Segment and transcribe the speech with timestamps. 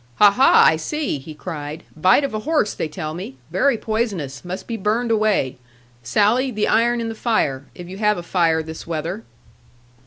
[0.15, 0.63] 'Ha, ha!
[0.67, 3.35] I see,' he cried; 'bite of a horse, they tell me.
[3.51, 5.57] Very poisonous; must be burned away.
[6.01, 7.65] Sally, the iron in the fire.
[7.75, 9.23] If you have a fire, this weather.'